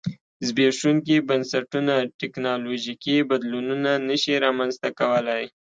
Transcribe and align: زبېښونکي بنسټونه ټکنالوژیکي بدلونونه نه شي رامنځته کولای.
زبېښونکي 0.47 1.15
بنسټونه 1.29 1.93
ټکنالوژیکي 2.19 3.15
بدلونونه 3.29 3.91
نه 4.07 4.15
شي 4.21 4.33
رامنځته 4.45 4.89
کولای. 4.99 5.43